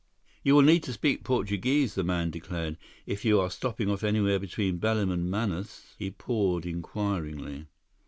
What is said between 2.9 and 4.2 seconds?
"if you are stopping off